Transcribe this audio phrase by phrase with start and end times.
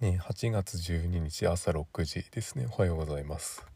[0.00, 2.66] ね、8月12日朝6時ですね。
[2.72, 3.66] おはようございます。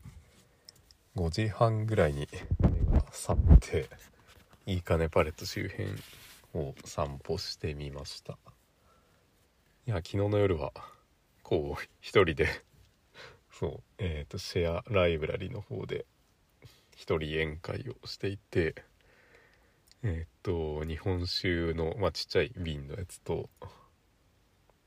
[1.16, 2.26] 5時半ぐらいに
[2.62, 3.90] 目が覚めて
[4.64, 5.90] いいかねパレット周辺
[6.54, 8.38] を散歩してみました。
[9.86, 10.72] いや昨日の夜は
[11.42, 12.48] こう一人で
[13.52, 16.06] そうえっ、ー、とシェアライブラリの方で
[16.96, 18.76] 一人宴会をしていて
[20.02, 23.50] えっ、ー、と日本酒の、まあ、ちっちゃい瓶のやつと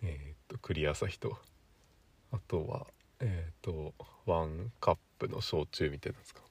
[0.02, 1.38] えっ、ー、と栗朝日と。
[2.32, 2.88] あとは
[3.20, 3.94] えっ、と
[4.26, 6.42] ワンカップの焼酎みたいなやつか。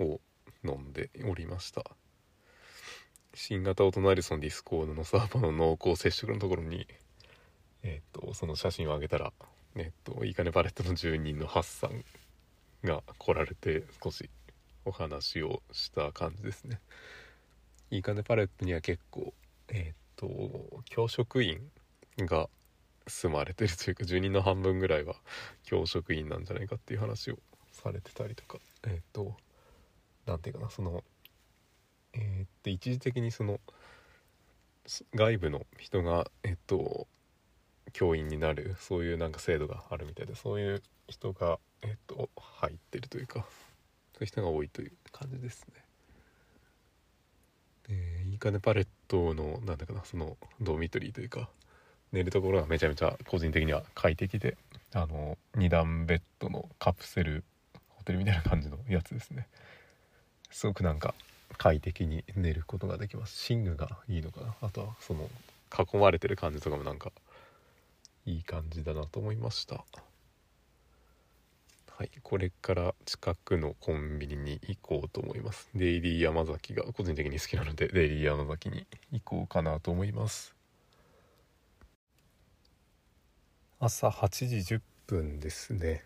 [0.00, 0.20] を
[0.64, 1.84] 飲んでおりました。
[3.34, 6.86] 新型オトナリソンディスコードのサーバーの濃厚接触のところに
[7.82, 9.32] えっ、とその写真を上げたら
[9.76, 12.04] えっ、といいかねパレットの住人のハッサン
[12.84, 14.28] が来られて少し
[14.84, 16.80] お話をした感じですね。
[17.90, 19.32] いいかねパレットには結構
[19.68, 20.28] えっ、と
[20.86, 21.60] 教職員
[22.18, 22.48] が
[23.10, 25.14] 住まれてるというか住人の半分ぐらいは
[25.64, 27.38] 教職員なんじゃないかっていう話を
[27.72, 29.34] されてたりとかえっ、と
[30.26, 31.02] 何て言うかなその
[32.12, 33.60] えー、っと一時的にその
[35.14, 37.06] 外部の人がえっと
[37.92, 43.40] 教員になるそういうなんか制度があるみたいでそういう人がえっと入ってるというか
[44.14, 45.84] そういう人が多いという感じですね。
[47.88, 51.50] でいいかねパレットのなんだかなそのドミトリーというか
[52.12, 54.56] 寝るところがめちゃめちゃ個人的には快適で
[54.92, 57.44] あの2段ベッドのカプセル
[57.90, 59.46] ホテルみたいな感じのやつですね。
[60.50, 61.14] すごくなんか
[61.58, 63.54] 快適に寝ることができます。
[63.54, 64.54] 寝具がいいのかな。
[64.62, 65.28] あとはその
[65.70, 67.12] 囲まれてる感じとかもなんか
[68.26, 69.84] いい感じだなと思いました。
[72.00, 75.68] はいこれから近くのコンビニに行こうと思います。
[75.74, 80.59] デイリー山崎が個人的に好きなのでデイリー山崎に行こうかなと思います。
[83.82, 86.04] 朝8時10分ですね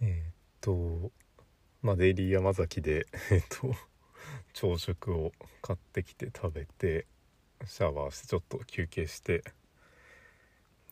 [0.00, 1.10] え、っと
[1.82, 3.74] まあデイリー山崎でえっと
[4.54, 7.06] 朝食を買ってきて食べて
[7.66, 9.42] シャワーしてちょっと休憩して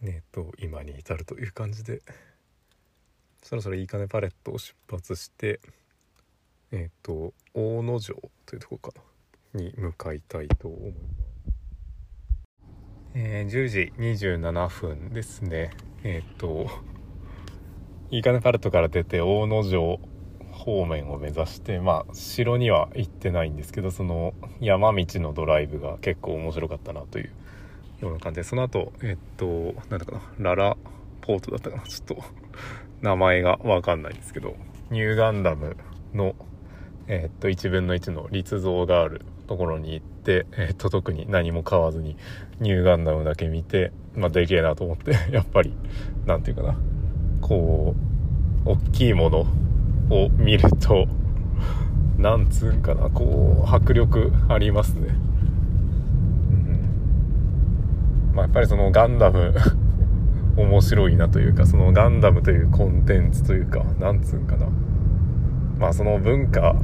[0.03, 2.03] えっと今に至るという感じで
[3.41, 5.61] そろそろいいかねパレットを出発して
[6.73, 8.93] えっと大野城というとこか
[9.55, 11.30] なに向かいたいと思います。
[13.13, 15.71] えー、10時27分ですね。
[16.05, 16.69] えっ、と
[18.11, 20.01] いいかねパレットから出て大野城
[20.53, 27.31] 方面を目指してまあ城には行ってないんですけどその山道のドライブが結構面白かったなという
[28.01, 30.77] ような感じでその後えっとなんだかなララ
[31.21, 31.83] ポートだったかな。
[31.83, 32.25] ちょっと
[33.01, 34.55] 名前が分かんないんですけど
[34.91, 35.77] ニューガンダム
[36.15, 36.37] の
[37.09, 40.11] えっと1分の1の立像があるところに行って、
[40.57, 42.17] えっと、特に何も買わずに
[42.61, 45.73] ニューガンダムだけ見て、まあ、でけえなと思って、 やっぱり、
[46.27, 46.77] なんていうかな、
[47.41, 47.95] こ
[48.65, 49.47] う、大きいもの
[50.11, 51.07] を見ると、
[52.19, 55.09] なんつうんかな、こう、迫力ありますね。
[56.51, 56.55] う
[58.33, 58.35] ん。
[58.35, 59.55] まあ、やっぱりそのガンダム
[60.57, 64.67] 面白いなというか、そのガンダムというコンテンツというか、なんつうんかな。
[65.79, 66.77] まあ、その文化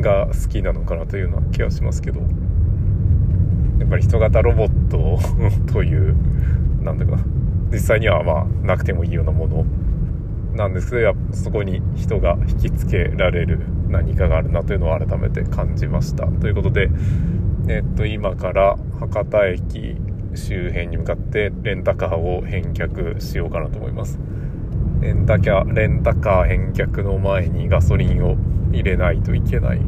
[0.00, 2.20] が好きなのかなというような気がしますけど
[3.78, 5.18] やっぱり人型ロボット
[5.72, 6.14] という
[6.82, 7.18] なんだか
[7.72, 9.64] 実際にはまあなくてもいいようなもの。
[10.54, 13.58] なんですけどやそこに人が引きつけられる
[13.88, 16.26] 何かがあるなというのを改めて感じました。
[16.26, 16.90] ということで、
[17.66, 19.96] えっと、今から博多駅
[20.34, 24.20] 周辺に向かってレンタカーを返却しようかなと思います。
[25.00, 28.36] レンタキャレンタカー返却の前にガソリンを
[28.72, 29.80] 入れないといけない。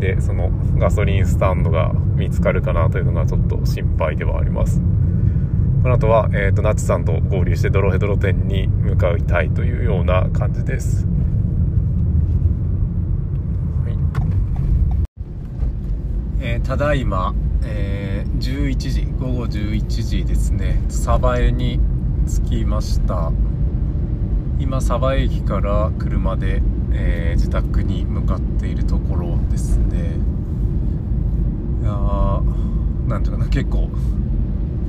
[0.00, 4.80] でそのガソリンスタンドが見つかるかなというのがちょっと心配ではあります。
[5.82, 11.06] この後は、えーと、ナチさんと合流してドロヘドロ店に向かいたいというような感じです、
[13.84, 13.96] はい。
[16.42, 17.34] えー、ただいま、
[17.64, 20.82] えー、11時午後11時ですね。
[20.90, 21.80] 鯖江に
[22.26, 23.32] 着きました。
[24.58, 26.60] 今鯖江駅から車で
[26.92, 30.16] えー、自宅に向かっているところですね。
[31.80, 33.88] いやーなんていうかな結構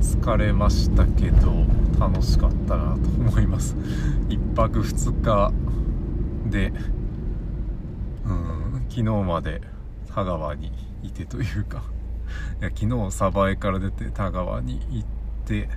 [0.00, 1.52] 疲れましたけど
[1.98, 3.76] 楽しかったなと思います。
[4.28, 5.52] 1泊2日
[6.50, 6.72] で
[8.24, 9.62] うん昨日まで
[10.14, 10.72] 田川に
[11.02, 11.82] いてというか
[12.60, 15.08] いや昨日鯖江から出て田川に行っ
[15.46, 15.68] て、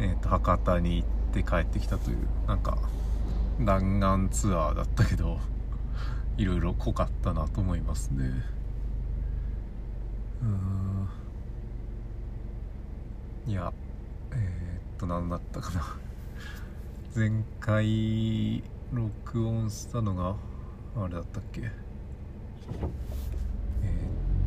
[0.00, 2.16] えーと博多に行って帰ってきたという
[2.48, 2.78] なんか
[3.64, 5.38] 弾丸ツアーだったけど
[6.36, 8.24] いろいろ濃かったなと思いますね。
[10.42, 10.46] う
[13.48, 13.52] ん。
[13.52, 13.72] いや
[14.32, 14.38] えー、
[14.96, 15.96] っと何だったかな。
[17.14, 18.62] 前回
[18.92, 20.36] 録音したのが
[20.96, 21.72] あれだったっけえ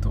[0.00, 0.10] ー、っ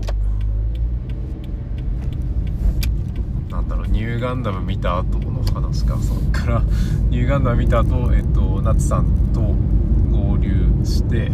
[3.64, 5.96] んだろうニューガンダム見た後の話か。
[5.98, 6.62] そっから
[7.10, 9.40] ニューガンダム見た後えっと夏さんと
[10.12, 11.32] 合流して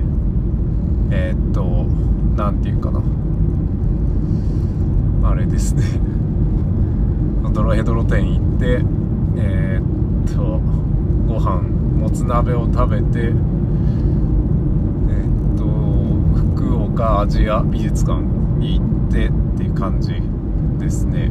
[1.10, 1.86] え、っと
[2.36, 3.00] 何て言うかな。
[5.28, 5.82] あれですね。
[7.52, 8.84] ドロヘドロ店行って
[9.36, 10.60] えー、っと
[11.26, 11.62] ご飯
[11.98, 13.32] もつ鍋を食べてえ、っ
[15.58, 15.64] と
[16.34, 18.20] 福岡アジア美術館
[18.58, 20.22] に行ってっていう感じ
[20.78, 21.30] ですね。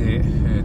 [0.00, 0.64] でえー、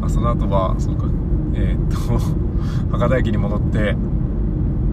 [0.00, 1.06] とあその後はそうか
[1.54, 2.18] えー、っと
[2.92, 3.96] 博多駅に戻って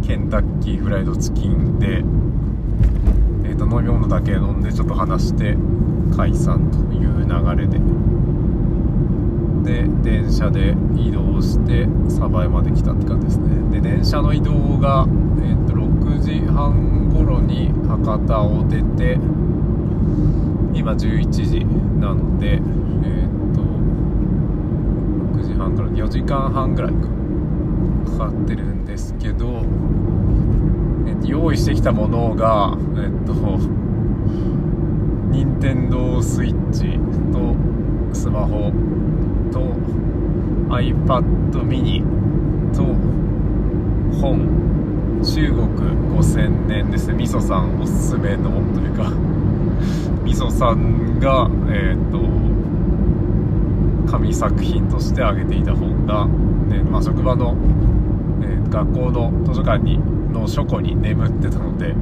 [0.01, 2.05] ケンタッキーフライドチキンで、
[3.43, 5.57] えー、と飲み物だけ飲んでちょっと話して
[6.15, 7.79] 解散という流れで。
[9.63, 13.81] で電車で移動して鯖江まで来たって感じですね。
[13.81, 15.05] で電車の移動が、
[15.41, 19.19] えー、と6時半頃に博多を出て
[20.77, 21.65] 今11時
[21.99, 23.61] なのでえっ、と
[25.39, 29.63] 6時半から4時間半ぐらいかかってるんですけど、
[31.07, 33.33] えっと、用意してきたものがえっと
[35.31, 36.99] 任天堂スイッチ
[37.33, 37.55] と
[38.13, 38.71] スマホ
[39.51, 39.59] と
[40.69, 41.23] iPad
[41.63, 42.03] mini
[42.75, 42.83] と
[44.21, 44.67] 本。
[45.23, 45.67] 中国
[46.15, 47.15] 5000年ですね。
[47.15, 49.11] みそさんおすすめのというか
[50.37, 52.21] みそさんがえっ、と
[54.11, 57.57] 紙作品として挙げていた本が、ねまあ、職場の
[58.43, 59.97] え学校の図書館に
[60.31, 61.95] の書庫に眠ってたので、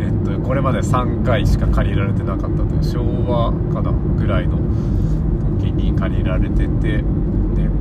[0.00, 4.56] えっと、これまで3回しか借りられてなかったという昭和かなぐらいの
[5.60, 7.02] 時に借りられてて、えっ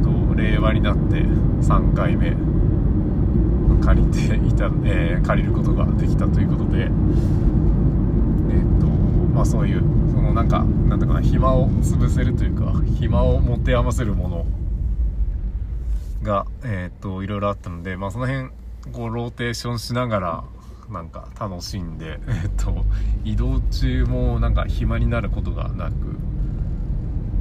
[0.04, 2.36] と、令和になって3回目
[3.84, 6.92] 借りていた、えー、借りることができたということで、
[9.38, 9.82] まあ、そういう
[10.12, 14.46] そのなんかなんだかな暇を潰せるというか暇を持て余せるもの
[16.28, 18.50] が、えっ、と、いろいろあったので、まあ、その辺、
[18.92, 20.44] こう、ローテーションしながら、
[20.92, 22.86] なんか楽しんで、えっ、と、
[23.24, 25.94] 移動中もなんか暇になることがなく、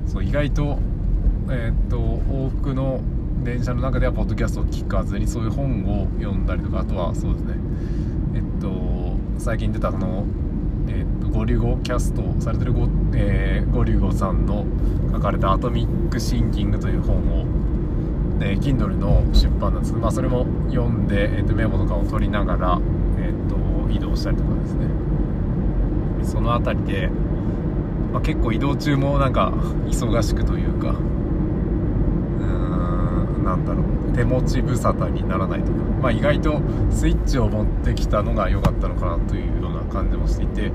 [0.07, 0.79] そう、意外と、
[1.51, 3.01] えっ、と、往復の
[3.43, 7.55] 電車の中ではポッドキャストを聞かずに、そういう本を読んだりとか、あとはそうですね、
[8.35, 10.25] えっと、最近出たその、
[10.89, 14.65] えっゴリゴキャストされてるゴ,、えー、ゴリゴさんの
[15.13, 17.45] 書かれた「アトミック・シンキング」という本を
[18.39, 22.79] えー、Kindle の出版なんですけど、まあ、それも読んで、えー、とメモとかを取りながら、
[23.19, 24.87] えーと、移動したりとかですね。
[26.23, 27.11] その辺りで、
[28.13, 29.53] まあ、結構移動中もなんか
[29.87, 36.61] 忙しくというかうーんなんだろう手持ち無沙汰にならないとか、まあ、意外と
[36.91, 40.73] スイッチを持ってきたのが良かったのかなというような感じもしていて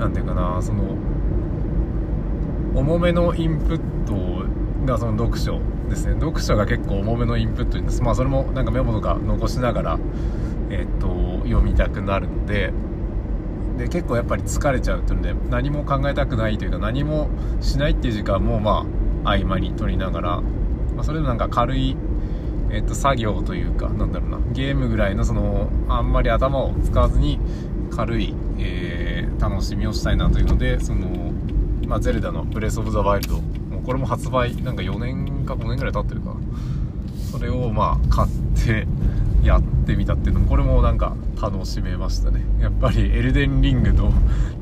[0.00, 0.96] 何ていうかなその
[2.74, 6.14] 重めのインプットがその読書ですね。
[6.14, 9.98] 読書が結構重めのインプットにですまあそれもなんかメモとか残しながら
[10.70, 12.72] えっ、と読みたくなるので
[13.76, 17.28] で結構やっぱり疲れちゃうっていうので何も考えたくないというか何も
[17.60, 18.86] しないっていう時間もま
[19.24, 21.96] あ合間に取りながら、まあ、それでなんか軽い
[22.72, 27.40] えっと、作業というか、なんだろうな、ゲームぐらいのその、あんまり頭を使わずに
[27.90, 29.09] 軽い、えー、
[29.40, 31.32] 楽しみをしたいなというので、その、
[31.86, 36.30] まあ、ゼルダのブレスオブザワイルドもうこれも発売なんか4年か5年ぐらい経ってるか。
[36.30, 36.36] な
[37.30, 38.28] それをまあ買っ
[38.64, 38.86] て
[39.42, 42.42] やってみたっていうのもこれもなんか楽しめましたね。
[42.60, 44.12] やっぱりエルデンリングと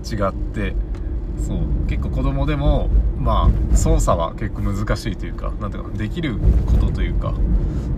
[0.05, 0.75] 違って
[1.47, 7.35] そう結構子供でもまあ操作は結構難しいというか何ていうかできることというか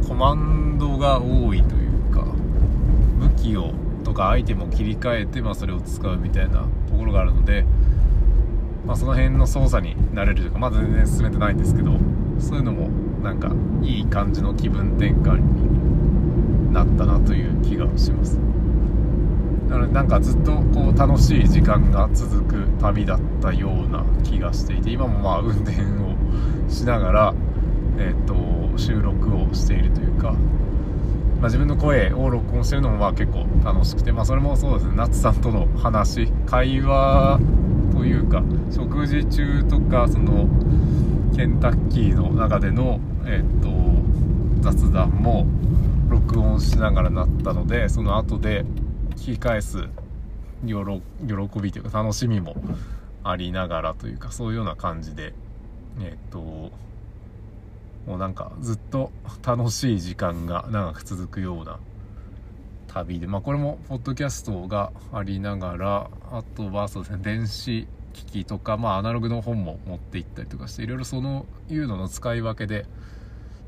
[0.06, 2.24] コマンドが多いというか
[3.18, 3.72] 武器を
[4.10, 7.64] とかアイテムを切り替えて、まあ、それを使うみたいなところがあるので
[8.86, 11.92] まあ、その辺の操作になれるというかまだ全然進めてないんですけど
[12.40, 12.88] そういうのも
[13.22, 13.52] なんか
[13.82, 18.38] いい感じの気分転換になったなという気がします。
[19.68, 27.34] なのでなんかずっとこう楽しい時間が続く旅だったような気がしていて今もまあ運転をしながら、
[27.98, 30.34] えーと、収録をしているというか、
[31.40, 34.92] まあ、自分の声を録音してるのもまあ結構楽しくて、まあ、それもそうですね。
[34.96, 37.40] 夏さんとの話会話
[37.92, 40.48] というか食事中とかその
[41.34, 43.70] ケンタッキーの中での、えっと
[44.60, 45.46] 雑談も
[46.10, 48.66] 録音しながらなったのでその後で
[49.16, 49.88] 聞き返す
[50.66, 50.74] 喜
[51.60, 52.54] びというか楽しみも
[53.24, 55.32] ありながらというかそういうような感じで
[56.02, 56.70] えっ、と
[58.06, 59.10] もうなんかずっと
[59.44, 61.78] 楽しい時間が長く続くような
[62.88, 72.86] 旅でまあこれもポッドキャストがありながらあとはそうですね電子機器とかまあアナログの本も持って行ったりとかしていろいろそのいうのの使い分けで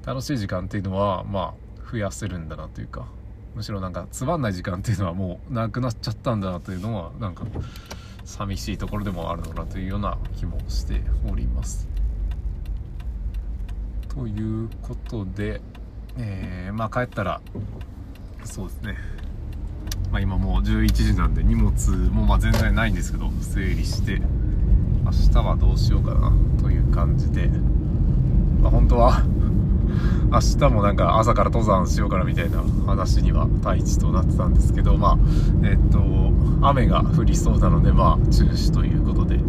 [0.05, 1.55] 楽しい時間っていうのはま
[1.87, 3.07] あ増やせるんだなというか
[3.55, 7.45] むしろなんかつまんない時間っていうのはもうなくなっちゃったんだなというのはなんか
[8.25, 11.92] 寂しいところでもあるのかなというような気もしております。
[14.15, 15.63] ということで、
[16.19, 17.41] えー、まあ帰ったら
[18.45, 18.97] そうですね。
[20.11, 21.73] まあ、今もう11時なんで荷物
[22.11, 24.21] もま全然ないんですけど整理して
[25.05, 27.49] 明日はどうしようかなという感じで、
[28.61, 29.23] まあ、本当は
[30.31, 35.19] 明日もなんか朝から登山しようかなみたいな話には太一となってたんですけどまあ
[35.65, 36.03] えっと
[36.61, 39.41] 雨が降りそうなのでまあ中止ということで。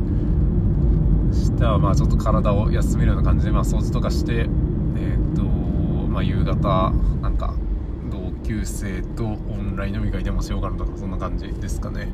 [1.34, 7.54] したはまあちょっと体を休めるような感じでまあ掃除とかしてえっとまあ夕方なんか
[8.12, 12.10] 同級生とオンライン飲み会でもしようかなとかそんな感じですかね。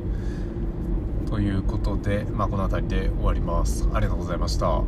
[1.30, 3.88] ということで、まあ、この辺りで終わります。
[3.92, 4.82] ありがとうございました。